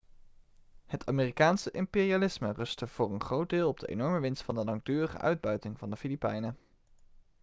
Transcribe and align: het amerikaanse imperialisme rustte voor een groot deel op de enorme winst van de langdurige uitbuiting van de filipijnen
het 0.85 1.05
amerikaanse 1.05 1.71
imperialisme 1.71 2.51
rustte 2.51 2.87
voor 2.87 3.11
een 3.13 3.21
groot 3.23 3.49
deel 3.49 3.67
op 3.69 3.79
de 3.79 3.87
enorme 3.87 4.19
winst 4.19 4.43
van 4.43 4.55
de 4.55 4.63
langdurige 4.63 5.17
uitbuiting 5.17 5.77
van 5.79 5.89
de 5.89 5.97
filipijnen 5.97 6.57